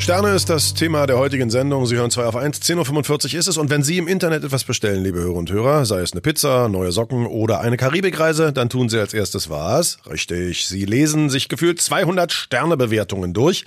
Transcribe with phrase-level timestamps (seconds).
[0.00, 1.84] Sterne ist das Thema der heutigen Sendung.
[1.84, 2.62] Sie hören 2 auf 1.
[2.62, 3.58] 10.45 Uhr ist es.
[3.58, 6.68] Und wenn Sie im Internet etwas bestellen, liebe Hörer und Hörer, sei es eine Pizza,
[6.68, 9.98] neue Socken oder eine Karibikreise, dann tun Sie als erstes was?
[10.10, 10.66] Richtig.
[10.66, 13.66] Sie lesen sich gefühlt 200 Sternebewertungen durch.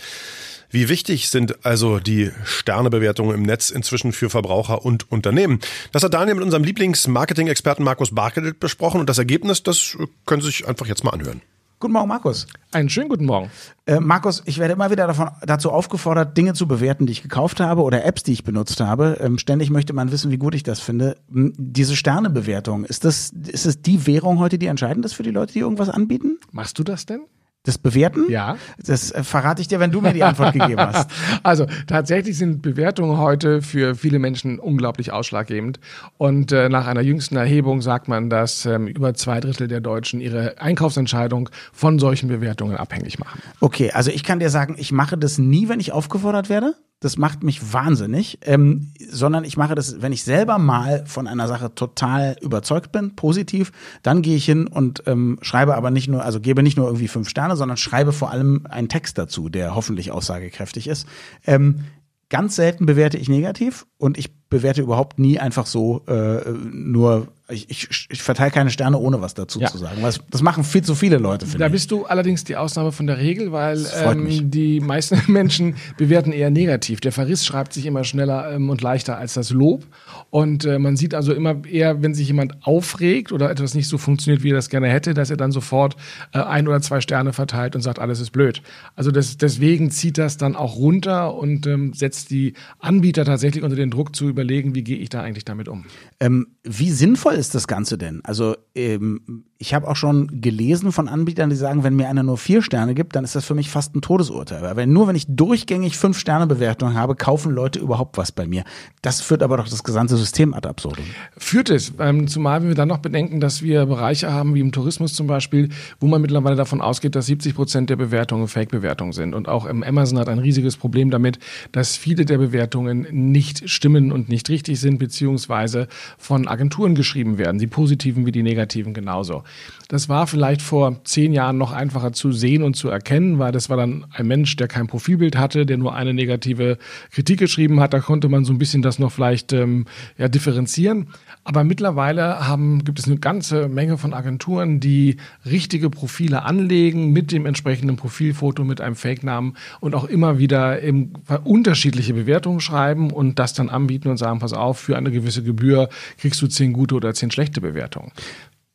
[0.71, 5.60] Wie wichtig sind also die Sternebewertungen im Netz inzwischen für Verbraucher und Unternehmen?
[5.92, 9.96] Das hat Daniel mit unserem Lieblings-Marketing-Experten Markus Barkelet besprochen und das Ergebnis, das
[10.26, 11.44] können Sie sich einfach jetzt mal anhören.
[11.84, 12.47] Guten Morgen, Markus.
[12.72, 13.52] Einen schönen guten Morgen.
[13.86, 17.59] Äh, Markus, ich werde immer wieder davon, dazu aufgefordert, Dinge zu bewerten, die ich gekauft
[17.59, 19.18] habe oder Apps, die ich benutzt habe.
[19.20, 21.18] Ähm, ständig möchte man wissen, wie gut ich das finde.
[21.30, 25.32] Hm, diese Sternebewertung, ist das, ist das die Währung heute, die entscheidend ist für die
[25.32, 26.40] Leute, die irgendwas anbieten?
[26.54, 27.26] Machst du das denn?
[27.66, 28.30] Das Bewerten?
[28.30, 28.58] Ja.
[28.85, 31.09] Das äh, verrate ich dir, wenn du mir die Antwort gegeben hast.
[31.44, 35.80] Also tatsächlich sind Bewertungen heute für viele Menschen unglaublich ausschlaggebend.
[36.18, 40.20] Und äh, nach einer jüngsten Erhebung sagt man, dass ähm, über zwei Drittel der Deutschen
[40.20, 43.41] ihre Einkaufsentscheidung von solchen Bewertungen abhängig machen.
[43.62, 46.76] Okay, also ich kann dir sagen, ich mache das nie, wenn ich aufgefordert werde.
[47.03, 51.49] Das macht mich wahnsinnig, ähm, sondern ich mache das, wenn ich selber mal von einer
[51.49, 53.73] Sache total überzeugt bin, positiv,
[54.04, 57.10] dann gehe ich hin und ähm, schreibe aber nicht nur, also gebe nicht nur irgendwie
[57.10, 61.05] fünf Sterne, sondern schreibe vor allem einen Text dazu, der hoffentlich aussagekräftig ist.
[61.45, 61.82] Ähm,
[62.29, 67.69] ganz selten bewerte ich negativ und ich bewerte überhaupt nie einfach so äh, nur ich,
[67.69, 69.67] ich, ich verteile keine Sterne, ohne was dazu ja.
[69.67, 70.01] zu sagen.
[70.01, 73.17] Das, das machen viel zu viele Leute, Da bist du allerdings die Ausnahme von der
[73.17, 77.01] Regel, weil ähm, die meisten Menschen bewerten eher negativ.
[77.01, 79.85] Der Verriss schreibt sich immer schneller ähm, und leichter als das Lob.
[80.29, 83.97] Und äh, man sieht also immer eher, wenn sich jemand aufregt oder etwas nicht so
[83.97, 85.97] funktioniert, wie er das gerne hätte, dass er dann sofort
[86.31, 88.61] äh, ein oder zwei Sterne verteilt und sagt, alles ist blöd.
[88.95, 93.75] Also das, deswegen zieht das dann auch runter und ähm, setzt die Anbieter tatsächlich unter
[93.75, 95.86] den Druck zu überlegen, wie gehe ich da eigentlich damit um.
[96.19, 98.23] Ähm, wie sinnvoll ist das Ganze denn?
[98.23, 102.38] Also ähm, ich habe auch schon gelesen von Anbietern, die sagen, wenn mir einer nur
[102.38, 104.75] vier Sterne gibt, dann ist das für mich fast ein Todesurteil.
[104.75, 108.66] Weil nur wenn ich durchgängig fünf Sterne Bewertung habe, kaufen Leute überhaupt was bei mir.
[109.02, 111.06] Das führt aber doch das gesamte System ad absurdum.
[111.38, 114.73] Führt es, ähm, zumal wenn wir dann noch bedenken, dass wir Bereiche haben, wie im
[114.73, 115.69] Tourismus zum Beispiel,
[116.02, 119.34] wo man mittlerweile davon ausgeht, dass 70 Prozent der Bewertungen Fake-Bewertungen sind.
[119.34, 121.40] Und auch Amazon hat ein riesiges Problem damit,
[121.72, 125.88] dass viele der Bewertungen nicht stimmen und nicht richtig sind, beziehungsweise
[126.18, 127.59] von Agenturen geschrieben werden.
[127.59, 129.44] Die positiven wie die negativen genauso.
[129.88, 133.69] Das war vielleicht vor zehn Jahren noch einfacher zu sehen und zu erkennen, weil das
[133.69, 136.78] war dann ein Mensch, der kein Profilbild hatte, der nur eine negative
[137.12, 137.94] Kritik geschrieben hat.
[137.94, 139.86] Da konnte man so ein bisschen das noch vielleicht ähm,
[140.18, 141.09] ja, differenzieren.
[141.44, 147.31] Aber mittlerweile haben, gibt es eine ganze Menge von Agenturen, die richtige Profile anlegen mit
[147.31, 153.40] dem entsprechenden Profilfoto, mit einem Fake-Namen und auch immer wieder eben unterschiedliche Bewertungen schreiben und
[153.40, 156.96] das dann anbieten und sagen, pass auf, für eine gewisse Gebühr kriegst du zehn gute
[156.96, 158.12] oder zehn schlechte Bewertungen.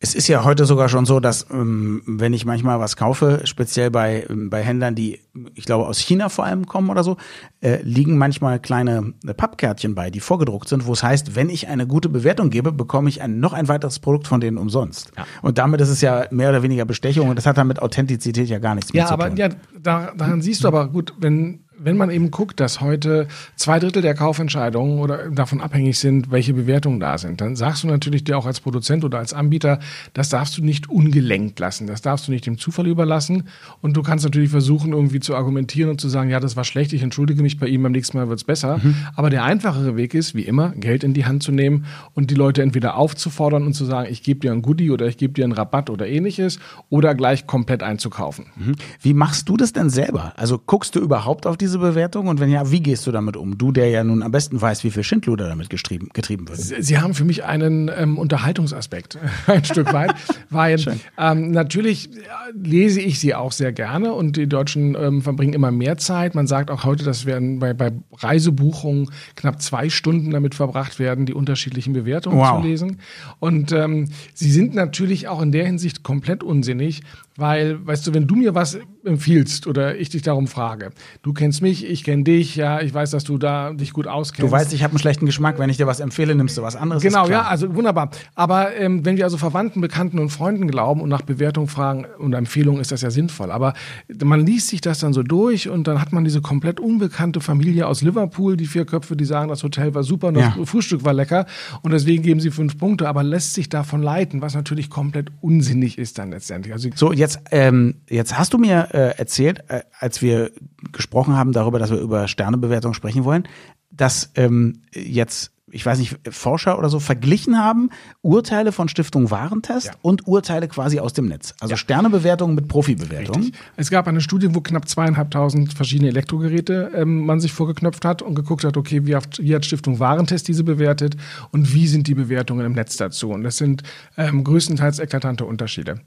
[0.01, 3.91] Es ist ja heute sogar schon so, dass ähm, wenn ich manchmal was kaufe, speziell
[3.91, 5.19] bei, ähm, bei Händlern, die,
[5.55, 7.17] ich glaube, aus China vor allem kommen oder so,
[7.61, 11.67] äh, liegen manchmal kleine äh, Pappkärtchen bei, die vorgedruckt sind, wo es heißt, wenn ich
[11.67, 15.11] eine gute Bewertung gebe, bekomme ich ein, noch ein weiteres Produkt von denen umsonst.
[15.17, 15.27] Ja.
[15.43, 18.49] Und damit ist es ja mehr oder weniger Bestechung und das hat dann mit Authentizität
[18.49, 19.37] ja gar nichts mehr ja, zu tun.
[19.37, 23.79] Ja, aber daran siehst du aber gut, wenn wenn man eben guckt, dass heute zwei
[23.79, 28.25] Drittel der Kaufentscheidungen oder davon abhängig sind, welche Bewertungen da sind, dann sagst du natürlich
[28.25, 29.79] dir auch als Produzent oder als Anbieter,
[30.15, 33.45] das darfst du nicht ungelenkt lassen, das darfst du nicht dem Zufall überlassen
[33.81, 36.93] und du kannst natürlich versuchen, irgendwie zu argumentieren und zu sagen, ja, das war schlecht,
[36.93, 38.79] ich entschuldige mich bei ihm, beim nächsten Mal wird's besser.
[38.79, 38.97] Mhm.
[39.15, 42.35] Aber der einfachere Weg ist, wie immer, Geld in die Hand zu nehmen und die
[42.35, 45.45] Leute entweder aufzufordern und zu sagen, ich gebe dir ein Goodie oder ich gebe dir
[45.45, 46.59] einen Rabatt oder ähnliches
[46.91, 48.47] oder gleich komplett einzukaufen.
[48.57, 48.75] Mhm.
[49.01, 50.33] Wie machst du das denn selber?
[50.37, 52.27] Also guckst du überhaupt auf die diese Bewertung?
[52.27, 53.57] Und wenn ja, wie gehst du damit um?
[53.57, 56.59] Du, der ja nun am besten weiß, wie viel Schindluder damit getrieben, getrieben wird.
[56.59, 60.15] Sie, Sie haben für mich einen ähm, Unterhaltungsaspekt, ein Stück weit,
[60.51, 60.79] weil
[61.19, 62.11] ähm, natürlich
[62.55, 66.35] lese ich sie auch sehr gerne und die Deutschen ähm, verbringen immer mehr Zeit.
[66.35, 71.27] Man sagt auch heute, dass werden bei, bei Reisebuchungen knapp zwei Stunden damit verbracht werden,
[71.27, 72.61] die unterschiedlichen Bewertungen wow.
[72.61, 72.99] zu lesen.
[73.39, 77.03] Und ähm, sie sind natürlich auch in der Hinsicht komplett unsinnig,
[77.37, 80.91] weil, weißt du, wenn du mir was empfiehlst oder ich dich darum frage,
[81.23, 84.51] du kennst mich, ich kenne dich, ja, ich weiß, dass du da dich gut auskennst.
[84.51, 86.77] Du weißt, ich habe einen schlechten Geschmack, wenn ich dir was empfehle, nimmst du was
[86.77, 87.03] anderes.
[87.03, 88.11] Genau, ja, also wunderbar.
[88.35, 92.33] Aber ähm, wenn wir also Verwandten, Bekannten und Freunden glauben und nach Bewertung fragen und
[92.35, 93.53] Empfehlungen, ist das ja sinnvoll.
[93.53, 93.75] Aber
[94.23, 97.87] man liest sich das dann so durch und dann hat man diese komplett unbekannte Familie
[97.87, 100.65] aus Liverpool, die vier Köpfe, die sagen, das Hotel war super und das ja.
[100.65, 101.47] Frühstück war lecker
[101.83, 105.99] und deswegen geben sie fünf Punkte, aber lässt sich davon leiten, was natürlich komplett unsinnig
[105.99, 106.73] ist dann letztendlich.
[106.73, 110.51] Also so, jetzt jetzt, ähm, jetzt hast du mir äh, erzählt, äh, als wir
[110.93, 113.49] gesprochen haben darüber, dass wir über Sternebewertung sprechen wollen,
[113.91, 117.91] dass ähm, jetzt ich weiß nicht, Forscher oder so verglichen haben,
[118.23, 119.93] Urteile von Stiftung Warentest Ja.
[120.03, 121.55] und Urteile quasi aus dem Netz.
[121.61, 123.53] Also Sternebewertungen mit Profibewertungen.
[123.77, 128.35] Es gab eine Studie, wo knapp zweieinhalbtausend verschiedene Elektrogeräte ähm, man sich vorgeknöpft hat und
[128.35, 131.17] geguckt hat, okay, wie, hat- wie hat Stiftung Warentest diese bewertet
[131.51, 133.31] und wie sind die Bewertungen im Netz dazu?
[133.31, 133.83] Und das sind
[134.17, 136.01] ähm, größtenteils eklatante Unterschiede.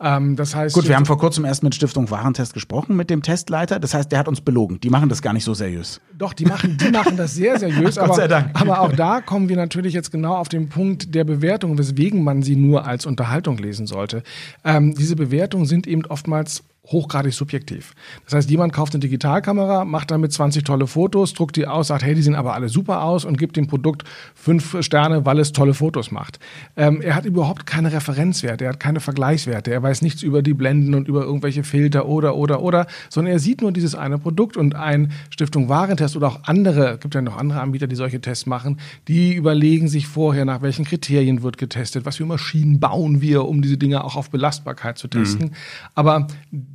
[0.00, 3.22] Ähm, das heißt, Gut, wir haben vor kurzem erst mit Stiftung Warentest gesprochen, mit dem
[3.22, 3.80] Testleiter.
[3.80, 4.80] Das heißt, der hat uns belogen.
[4.80, 6.00] Die machen das gar nicht so seriös.
[6.16, 8.50] Doch, die machen, die machen das sehr seriös, Gott aber, sei Dank.
[8.60, 12.42] aber auch da kommen wir natürlich jetzt genau auf den Punkt der Bewertung, weswegen man
[12.42, 14.22] sie nur als Unterhaltung lesen sollte.
[14.64, 17.94] Ähm, diese Bewertungen sind eben oftmals hochgradig subjektiv.
[18.24, 22.02] Das heißt, jemand kauft eine Digitalkamera, macht damit 20 tolle Fotos, druckt die aus, sagt,
[22.02, 24.04] hey, die sehen aber alle super aus und gibt dem Produkt
[24.34, 26.38] fünf Sterne, weil es tolle Fotos macht.
[26.76, 30.54] Ähm, er hat überhaupt keine Referenzwerte, er hat keine Vergleichswerte, er weiß nichts über die
[30.54, 34.56] Blenden und über irgendwelche Filter oder, oder, oder, sondern er sieht nur dieses eine Produkt
[34.56, 38.46] und ein Stiftung Warentest oder auch andere, gibt ja noch andere Anbieter, die solche Tests
[38.46, 43.44] machen, die überlegen sich vorher, nach welchen Kriterien wird getestet, was für Maschinen bauen wir,
[43.44, 45.52] um diese Dinge auch auf Belastbarkeit zu testen.
[45.94, 46.28] Aber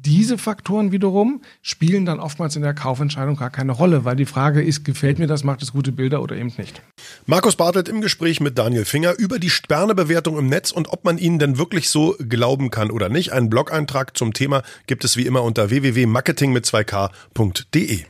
[0.05, 4.61] diese Faktoren wiederum spielen dann oftmals in der Kaufentscheidung gar keine Rolle, weil die Frage
[4.61, 6.81] ist, gefällt mir das, macht es gute Bilder oder eben nicht.
[7.25, 11.17] Markus Bartelt im Gespräch mit Daniel Finger über die Sternebewertung im Netz und ob man
[11.17, 13.31] ihnen denn wirklich so glauben kann oder nicht.
[13.31, 18.05] Einen Blog-Eintrag zum Thema gibt es wie immer unter www.marketing mit 2k.de.